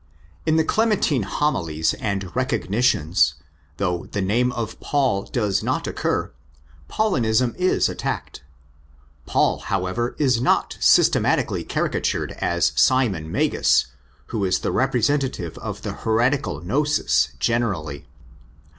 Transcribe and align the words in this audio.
In 0.47 0.55
the 0.55 0.63
Clementine 0.63 1.21
Homiliae 1.25 1.93
and 1.99 2.25
Recognitiones, 2.35 3.35
though 3.77 4.07
the 4.07 4.19
name 4.19 4.51
of 4.53 4.79
Paul 4.79 5.21
does 5.25 5.61
not 5.61 5.85
occur, 5.85 6.31
Paulinism 6.89 7.53
is 7.55 7.87
attacked. 7.87 8.41
Paul, 9.27 9.59
however, 9.59 10.15
is 10.17 10.41
not 10.41 10.75
systematically 10.79 11.63
caricatured 11.63 12.31
as 12.39 12.71
Simon 12.75 13.31
Magus, 13.31 13.91
who 14.29 14.43
is 14.43 14.61
the 14.61 14.71
representative 14.71 15.55
of 15.59 15.83
the 15.83 15.93
heretical 15.93 16.61
gnosis 16.61 17.33
generally. 17.37 18.07